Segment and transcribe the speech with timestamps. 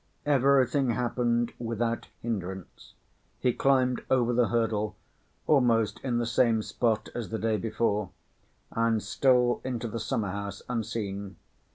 [0.25, 2.95] Everything happened without hindrance,
[3.39, 4.95] he climbed over the hurdle
[5.45, 8.09] almost in the same spot as the day before,
[8.71, 11.35] and stole into the summer‐house unseen.